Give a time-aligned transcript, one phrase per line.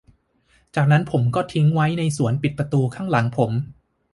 [0.75, 3.51] จากนั้นผมก็ทิ้งไว้ในสวนปิดประตูข้างหลังผม